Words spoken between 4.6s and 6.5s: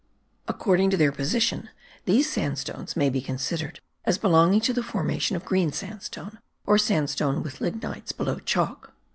to the formation of green sandstone,